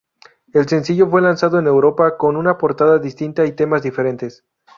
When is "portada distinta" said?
2.57-3.45